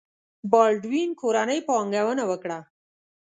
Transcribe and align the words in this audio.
بالډوین 0.51 1.09
کورنۍ 1.21 1.59
پانګونه 1.67 2.23
وکړه. 2.27 2.59